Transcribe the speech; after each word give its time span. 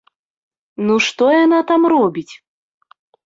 Ну 0.85 0.95
што 1.09 1.27
яна 1.43 1.59
там 1.73 1.81
робіць? 1.95 2.33